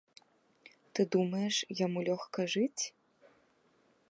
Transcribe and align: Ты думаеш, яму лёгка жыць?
Ты 0.93 1.01
думаеш, 1.17 1.55
яму 1.85 1.99
лёгка 2.09 2.49
жыць? 2.55 2.83